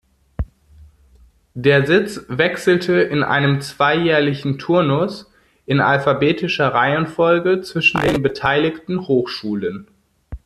Der 1.53 1.85
Sitz 1.85 2.21
wechselte 2.27 2.93
in 2.95 3.21
einem 3.21 3.61
zweijährlichen 3.61 4.57
Turnus 4.57 5.29
in 5.67 5.79
alphabetischer 5.79 6.69
Reihenfolge 6.69 7.61
zwischen 7.61 8.01
den 8.01 8.23
beteiligten 8.23 9.07
Hochschulen. 9.07 9.89